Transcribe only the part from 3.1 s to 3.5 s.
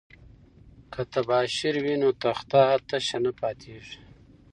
نه